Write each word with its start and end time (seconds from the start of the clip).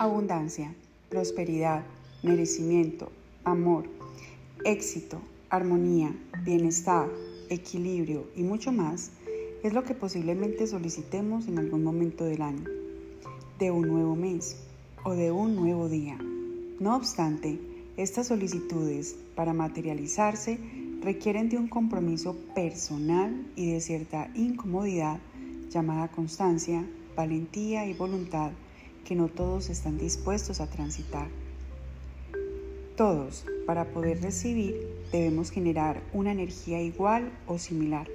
Abundancia, 0.00 0.74
prosperidad, 1.10 1.84
merecimiento, 2.22 3.12
amor, 3.44 3.84
éxito, 4.64 5.20
armonía, 5.50 6.16
bienestar, 6.42 7.06
equilibrio 7.50 8.24
y 8.34 8.42
mucho 8.42 8.72
más 8.72 9.10
es 9.62 9.74
lo 9.74 9.84
que 9.84 9.94
posiblemente 9.94 10.66
solicitemos 10.66 11.48
en 11.48 11.58
algún 11.58 11.84
momento 11.84 12.24
del 12.24 12.40
año, 12.40 12.64
de 13.58 13.70
un 13.70 13.88
nuevo 13.88 14.16
mes 14.16 14.56
o 15.04 15.10
de 15.10 15.32
un 15.32 15.54
nuevo 15.54 15.90
día. 15.90 16.16
No 16.78 16.96
obstante, 16.96 17.60
estas 17.98 18.28
solicitudes 18.28 19.16
para 19.34 19.52
materializarse 19.52 20.58
requieren 21.02 21.50
de 21.50 21.58
un 21.58 21.68
compromiso 21.68 22.36
personal 22.54 23.46
y 23.54 23.72
de 23.72 23.82
cierta 23.82 24.30
incomodidad 24.34 25.20
llamada 25.68 26.08
constancia, 26.08 26.86
valentía 27.14 27.84
y 27.84 27.92
voluntad 27.92 28.52
que 29.04 29.14
no 29.14 29.28
todos 29.28 29.70
están 29.70 29.98
dispuestos 29.98 30.60
a 30.60 30.68
transitar. 30.68 31.28
Todos, 32.96 33.46
para 33.66 33.86
poder 33.92 34.20
recibir, 34.20 34.76
debemos 35.10 35.50
generar 35.50 36.02
una 36.12 36.32
energía 36.32 36.82
igual 36.82 37.32
o 37.46 37.58
similar. 37.58 38.06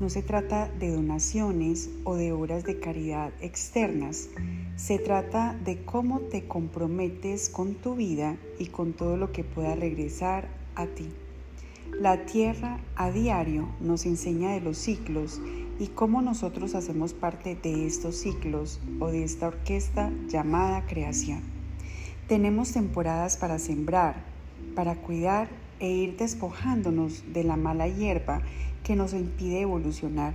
No 0.00 0.10
se 0.10 0.22
trata 0.22 0.68
de 0.68 0.90
donaciones 0.90 1.88
o 2.04 2.16
de 2.16 2.32
obras 2.32 2.64
de 2.64 2.78
caridad 2.78 3.32
externas, 3.40 4.28
se 4.76 4.98
trata 4.98 5.56
de 5.64 5.84
cómo 5.84 6.20
te 6.20 6.46
comprometes 6.46 7.48
con 7.48 7.74
tu 7.74 7.94
vida 7.94 8.36
y 8.58 8.66
con 8.66 8.92
todo 8.92 9.16
lo 9.16 9.32
que 9.32 9.44
pueda 9.44 9.74
regresar 9.76 10.48
a 10.74 10.86
ti. 10.86 11.08
La 11.92 12.24
tierra 12.26 12.80
a 12.96 13.10
diario 13.10 13.68
nos 13.80 14.06
enseña 14.06 14.52
de 14.52 14.60
los 14.60 14.78
ciclos 14.78 15.40
y 15.78 15.88
cómo 15.88 16.22
nosotros 16.22 16.74
hacemos 16.74 17.14
parte 17.14 17.54
de 17.54 17.86
estos 17.86 18.16
ciclos 18.16 18.80
o 19.00 19.08
de 19.08 19.24
esta 19.24 19.48
orquesta 19.48 20.10
llamada 20.28 20.86
creación. 20.86 21.40
Tenemos 22.28 22.72
temporadas 22.72 23.36
para 23.36 23.58
sembrar, 23.58 24.24
para 24.74 24.96
cuidar 24.96 25.48
e 25.80 25.90
ir 25.90 26.16
despojándonos 26.16 27.24
de 27.32 27.44
la 27.44 27.56
mala 27.56 27.88
hierba 27.88 28.42
que 28.84 28.96
nos 28.96 29.12
impide 29.12 29.62
evolucionar. 29.62 30.34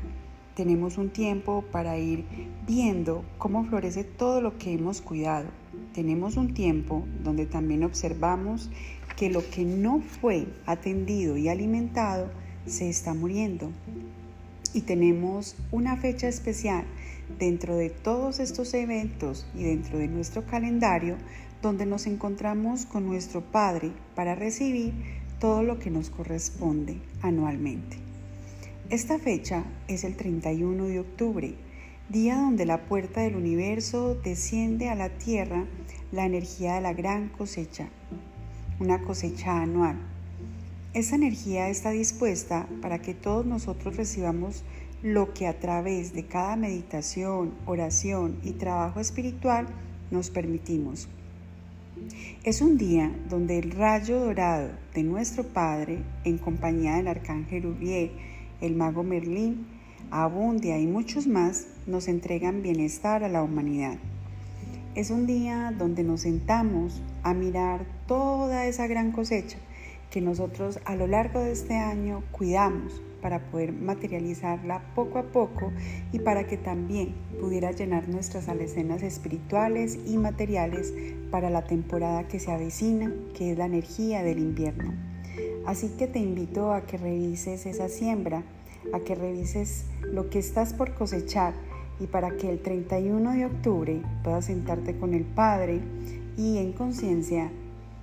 Tenemos 0.56 0.98
un 0.98 1.10
tiempo 1.10 1.64
para 1.72 1.98
ir 1.98 2.26
viendo 2.66 3.24
cómo 3.38 3.64
florece 3.64 4.04
todo 4.04 4.42
lo 4.42 4.58
que 4.58 4.74
hemos 4.74 5.02
cuidado. 5.02 5.50
Tenemos 5.94 6.36
un 6.36 6.54
tiempo 6.54 7.06
donde 7.24 7.46
también 7.46 7.84
observamos 7.84 8.70
que 9.16 9.30
lo 9.30 9.48
que 9.50 9.66
no 9.66 10.02
fue 10.02 10.48
atendido 10.66 11.38
y 11.38 11.48
alimentado 11.48 12.30
se 12.66 12.90
está 12.90 13.14
muriendo. 13.14 13.72
Y 14.78 14.82
tenemos 14.82 15.56
una 15.72 15.98
fecha 15.98 16.28
especial 16.28 16.86
dentro 17.40 17.76
de 17.76 17.90
todos 17.90 18.40
estos 18.40 18.76
eventos 18.76 19.48
y 19.56 19.64
dentro 19.64 19.98
de 19.98 20.08
nuestro 20.08 20.46
calendario 20.46 21.18
donde 21.64 21.88
nos 21.88 22.06
encontramos 22.06 22.86
con 22.86 23.08
nuestro 23.08 23.42
Padre 23.42 23.92
para 24.14 24.36
recibir 24.36 24.94
todo 25.40 25.64
lo 25.64 25.80
que 25.80 25.90
nos 25.90 26.12
corresponde 26.12 27.00
anualmente. 27.24 27.98
Esta 28.92 29.18
fecha 29.18 29.64
es 29.88 30.04
el 30.04 30.16
31 30.16 30.86
de 30.86 31.00
octubre, 31.00 31.56
día 32.10 32.36
donde 32.36 32.68
la 32.68 32.86
puerta 32.86 33.22
del 33.22 33.36
universo 33.36 34.14
desciende 34.14 34.90
a 34.90 34.96
la 34.96 35.10
tierra 35.10 35.66
la 36.12 36.28
energía 36.28 36.76
de 36.76 36.82
la 36.82 36.94
gran 36.94 37.30
cosecha, 37.30 37.90
una 38.80 39.02
cosecha 39.02 39.60
anual. 39.60 40.17
Esa 40.98 41.16
energía 41.16 41.70
está 41.70 41.92
dispuesta 41.92 42.68
para 42.82 42.98
que 42.98 43.14
todos 43.14 43.46
nosotros 43.46 43.98
recibamos 43.98 44.64
lo 45.04 45.32
que 45.32 45.46
a 45.46 45.60
través 45.60 46.12
de 46.12 46.26
cada 46.26 46.56
meditación, 46.56 47.54
oración 47.68 48.40
y 48.42 48.54
trabajo 48.54 49.00
espiritual 49.00 49.68
nos 50.10 50.32
permitimos. 50.32 51.08
Es 52.44 52.62
un 52.62 52.80
día 52.80 53.16
donde 53.30 53.60
el 53.60 53.70
rayo 53.70 54.20
dorado 54.20 54.72
de 54.96 55.04
nuestro 55.04 55.44
Padre, 55.44 56.00
en 56.24 56.40
compañía 56.40 56.96
del 56.96 57.10
arcángel 57.10 57.68
Uriel, 57.68 58.10
el 58.60 58.76
mago 58.76 59.04
Merlín, 59.04 59.68
Abundia 60.10 60.80
y 60.80 60.88
muchos 60.88 61.28
más, 61.28 61.68
nos 61.86 62.08
entregan 62.08 62.64
bienestar 62.64 63.24
a 63.24 63.30
la 63.30 63.44
humanidad. 63.44 64.00
Es 64.96 65.12
un 65.12 65.28
día 65.28 65.76
donde 65.78 66.04
nos 66.04 66.22
sentamos 66.22 67.04
a 67.22 67.36
mirar 67.36 67.86
toda 68.08 68.66
esa 68.66 68.88
gran 68.88 69.12
cosecha 69.12 69.60
que 70.10 70.22
nosotros 70.22 70.80
a 70.86 70.96
lo 70.96 71.08
largo 71.08 71.40
de 71.40 71.52
este 71.52 71.76
año 71.76 72.24
cuidamos 72.32 73.02
para 73.22 73.40
poder 73.52 73.74
materializarla 73.74 74.82
poco 74.96 75.20
a 75.20 75.24
poco 75.24 75.72
y 76.12 76.20
para 76.20 76.48
que 76.48 76.58
también 76.58 77.16
pudiera 77.40 77.72
llenar 77.72 78.08
nuestras 78.08 78.48
alecenas 78.48 79.04
espirituales 79.04 79.98
y 80.06 80.18
materiales 80.18 80.94
para 81.32 81.50
la 81.50 81.66
temporada 81.66 82.28
que 82.28 82.40
se 82.40 82.52
avecina, 82.52 83.12
que 83.34 83.52
es 83.52 83.58
la 83.58 83.66
energía 83.66 84.24
del 84.24 84.40
invierno. 84.40 84.94
Así 85.66 85.90
que 85.98 86.08
te 86.08 86.20
invito 86.20 86.74
a 86.74 86.86
que 86.86 86.98
revises 86.98 87.66
esa 87.66 87.90
siembra, 87.90 88.44
a 88.94 89.00
que 89.00 89.16
revises 89.16 89.86
lo 90.04 90.30
que 90.30 90.40
estás 90.40 90.74
por 90.74 90.94
cosechar 90.94 91.54
y 92.00 92.08
para 92.08 92.38
que 92.38 92.50
el 92.50 92.60
31 92.60 93.34
de 93.34 93.46
octubre 93.46 94.02
puedas 94.24 94.46
sentarte 94.46 94.98
con 94.98 95.14
el 95.14 95.26
Padre 95.26 95.82
y 96.38 96.60
en 96.60 96.72
conciencia 96.72 97.52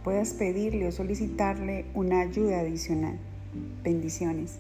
puedas 0.05 0.35
pedirle 0.35 0.87
o 0.87 0.93
solicitarle 0.93 1.87
una 1.95 2.21
ayuda 2.21 2.61
adicional. 2.61 3.19
Bendiciones. 3.83 4.59